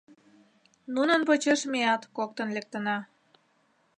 Нунын 0.95 1.21
почеш 1.27 1.61
меат 1.71 2.01
коктын 2.17 2.49
лектына. 2.55 2.97